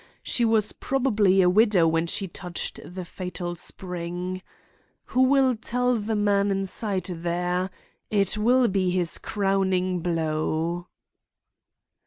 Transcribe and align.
She 0.23 0.45
was 0.45 0.71
probably 0.71 1.43
a 1.43 1.47
widow 1.47 1.87
when 1.87 2.07
she 2.07 2.27
touched 2.27 2.79
the 2.83 3.05
fatal 3.05 3.53
spring. 3.53 4.41
Who 5.05 5.21
will 5.21 5.55
tell 5.55 5.95
the 5.95 6.15
man 6.15 6.49
inside 6.49 7.03
there? 7.05 7.69
It 8.09 8.35
will 8.35 8.67
be 8.67 8.89
his 8.89 9.19
crowning 9.19 9.99
blow." 9.99 10.87